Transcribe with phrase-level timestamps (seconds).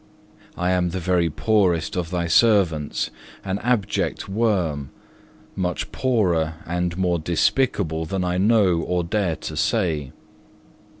[0.57, 3.11] I am the very poorest of Thy servants,
[3.45, 4.89] an abject worm,
[5.55, 10.11] much poorer and more despicable than I know or dare to say.